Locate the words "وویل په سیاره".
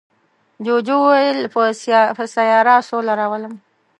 1.01-2.75